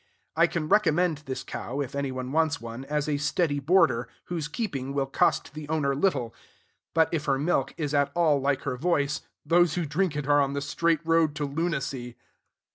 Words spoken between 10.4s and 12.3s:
on the straight road to lunacy.